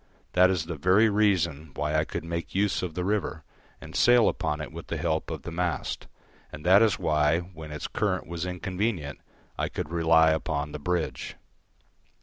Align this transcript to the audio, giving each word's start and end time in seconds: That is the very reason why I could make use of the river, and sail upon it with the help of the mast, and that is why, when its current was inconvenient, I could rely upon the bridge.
That 0.33 0.49
is 0.49 0.65
the 0.65 0.77
very 0.77 1.09
reason 1.11 1.73
why 1.75 1.93
I 1.95 2.05
could 2.05 2.23
make 2.23 2.55
use 2.55 2.81
of 2.81 2.95
the 2.95 3.05
river, 3.05 3.43
and 3.79 3.95
sail 3.95 4.29
upon 4.29 4.59
it 4.59 4.71
with 4.71 4.87
the 4.87 4.97
help 4.97 5.29
of 5.29 5.43
the 5.43 5.51
mast, 5.51 6.07
and 6.51 6.65
that 6.65 6.81
is 6.81 6.97
why, 6.97 7.41
when 7.41 7.71
its 7.71 7.85
current 7.87 8.25
was 8.25 8.43
inconvenient, 8.43 9.19
I 9.59 9.69
could 9.69 9.91
rely 9.91 10.31
upon 10.31 10.71
the 10.71 10.79
bridge. 10.79 11.35